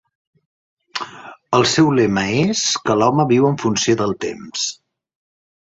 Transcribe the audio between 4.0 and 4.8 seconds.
del temps.